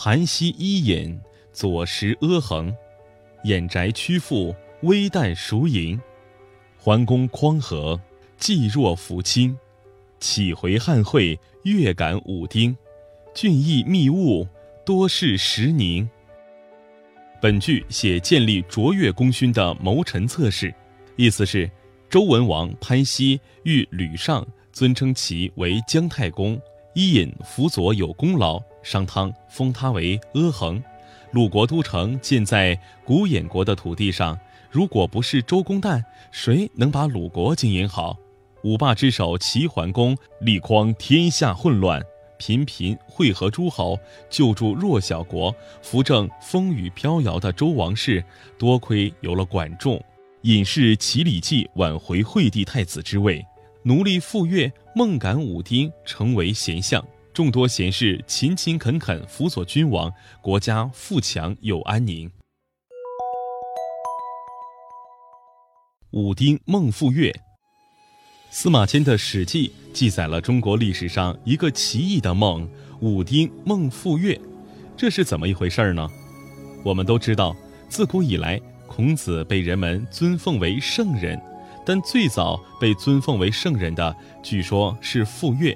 [0.00, 1.20] 盘膝伊尹，
[1.52, 2.72] 左食阿衡，
[3.42, 6.00] 掩宅屈阜，微旦孰盈？
[6.78, 8.00] 桓公匡和，
[8.36, 9.58] 济若扶倾。
[10.20, 12.76] 启回汉会，月感武丁。
[13.34, 14.46] 俊逸密物，
[14.86, 16.08] 多事时宁。
[17.42, 20.72] 本句写建立卓越功勋的谋臣策士，
[21.16, 21.68] 意思是
[22.08, 26.56] 周文王潘熙遇吕尚，尊称其为姜太公。
[26.94, 30.82] 伊尹辅佐有功劳，商汤封他为阿衡。
[31.30, 34.38] 鲁国都城建在古衍国的土地上，
[34.70, 38.16] 如果不是周公旦，谁能把鲁国经营好？
[38.62, 42.02] 五霸之首齐桓公力匡天下混乱，
[42.38, 43.98] 频频会合诸侯，
[44.30, 48.24] 救助弱小国，扶正风雨飘摇的周王室。
[48.58, 50.02] 多亏有了管仲，
[50.42, 53.44] 尹氏齐礼记挽回惠帝太子之位，
[53.82, 57.04] 奴隶傅说、孟感武丁成为贤相，
[57.38, 62.28] 众多贤士勤勤恳恳辅佐君王，国家富强又安宁。
[66.10, 67.32] 武丁孟傅说。
[68.50, 74.36] 司马迁的《史记》记载了中国历史上一个奇异的梦——武丁孟傅说，
[74.96, 76.10] 这是怎么一回事呢？
[76.84, 77.54] 我们都知道，
[77.88, 81.40] 自古以来，孔子被人们尊奉为圣人，
[81.86, 85.72] 但最早被尊奉为圣人的，据说是傅说。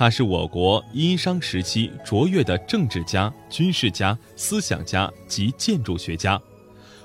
[0.00, 6.40] 他是我国殷商时期卓越的政治家、军事家、思想家及建筑学家。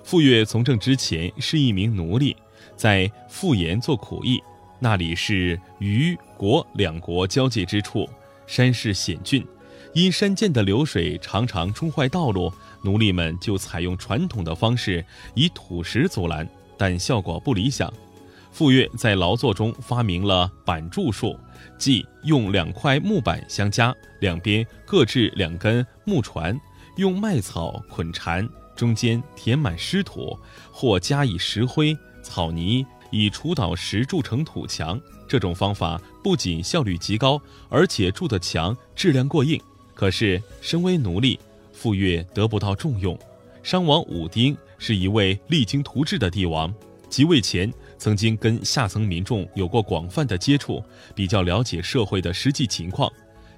[0.05, 2.33] 傅说从政之前是一名奴隶，
[2.77, 4.41] 在傅岩做苦役。
[4.79, 8.07] 那里是虞国两国交界之处，
[8.47, 9.45] 山势险峻，
[9.93, 12.49] 因山涧的流水常常冲坏道路，
[12.81, 17.93] 奴隶们就采用传统的方式以土石阻拦，但效果不理想。
[18.55, 21.37] 傅说在劳作中发明了板柱术，
[21.77, 26.57] 即用两块木板相加，两边各置两根木船，
[26.95, 30.39] 用麦草捆缠，中间填满湿土，
[30.71, 32.85] 或加以石灰、草泥。
[33.11, 34.97] 以除岛石筑成土墙，
[35.27, 39.59] 这种方法不仅效率极高，而且筑的墙质量过硬。
[39.93, 41.37] 可是，身为奴隶，
[41.73, 43.19] 傅说得不到重用。
[43.63, 46.73] 商王武丁是一位励精图治的帝王，
[47.09, 47.71] 即位前
[48.05, 50.79] 曾经跟下层民众有过广泛的接触，
[51.15, 53.11] 比较了解社会的实际情况。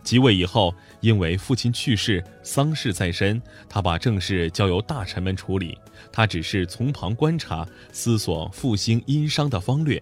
[0.06, 5.78] 即位以后，因为父亲去世，丧事在身，他把政事交由大臣们处理，
[6.14, 10.02] 他只是从旁观察，思索复兴殷商的方略。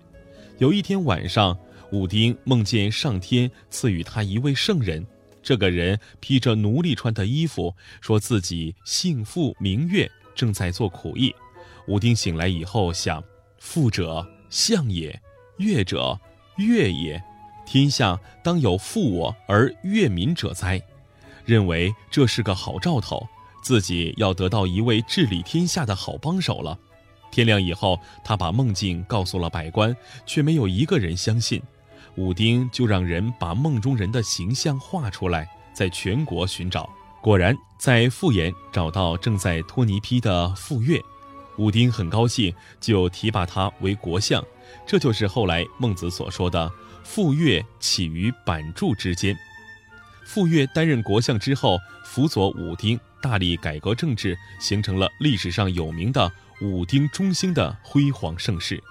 [0.60, 1.58] 有一天晚上，
[1.92, 5.04] 武丁梦见上天赐予他一位圣人，
[5.42, 11.34] 这个人披着奴隶穿的衣服，说自己姓傅名月，正在做苦役。
[11.88, 13.24] 武丁醒来以后想：
[13.58, 15.22] 富者相也，
[15.58, 16.20] 乐者
[16.58, 17.22] 乐也。
[17.66, 20.82] 天下当有负我而悦民者哉？
[21.46, 23.28] 认为这是个好兆头，
[23.64, 26.78] 自己要得到一位治理天下的好帮手了。
[27.32, 29.96] 天亮以后，他把梦境告诉了百官，
[30.26, 31.62] 却没有一个人相信。
[32.16, 36.90] 武丁就让人把梦中人的形象画出来，在全国寻找。
[37.22, 41.04] 果然，在傅岩找到正在拖泥坯的傅说。
[41.58, 44.44] 武丁很高兴，就提拔他为国相。
[44.86, 46.72] 这就是后来孟子所说的。
[47.04, 49.38] 傅说起于板柱之间。
[50.26, 58.84] 傅说担任国相之后，辅佐武丁，大力改革政治，形成了历史上有名的武丁中兴的辉煌盛世。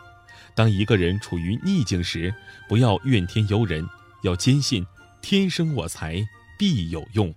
[0.54, 2.32] 当一个人处于逆境时，
[2.68, 3.84] 不要怨天尤人，
[4.22, 4.86] 要坚信
[5.20, 6.24] 天生我材
[6.56, 7.34] 必有用。